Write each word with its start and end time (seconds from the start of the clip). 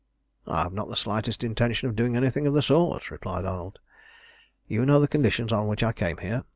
"I 0.47 0.63
have 0.63 0.73
not 0.73 0.87
the 0.87 0.95
slightest 0.95 1.43
intention 1.43 1.87
of 1.87 1.95
doing 1.95 2.15
anything 2.15 2.47
of 2.47 2.55
the 2.55 2.63
sort," 2.63 3.11
replied 3.11 3.45
Arnold. 3.45 3.77
"You 4.67 4.83
know 4.83 4.99
the 4.99 5.07
conditions 5.07 5.53
on 5.53 5.67
which 5.67 5.83
I 5.83 5.91
came 5.93 6.17
here. 6.17 6.43